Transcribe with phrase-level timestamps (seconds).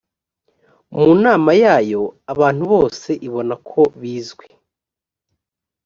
[0.93, 4.47] mu nama yayo abantu bose ibona ko bizwi